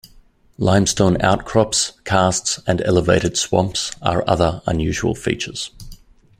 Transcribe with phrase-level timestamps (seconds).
[0.57, 5.69] Limestone outcrops, karsts and elevated swamps are other unusual features.